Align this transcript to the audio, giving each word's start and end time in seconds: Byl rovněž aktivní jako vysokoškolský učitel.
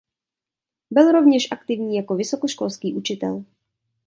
Byl 0.91 1.11
rovněž 1.11 1.47
aktivní 1.51 1.95
jako 1.95 2.15
vysokoškolský 2.15 2.93
učitel. 2.93 3.43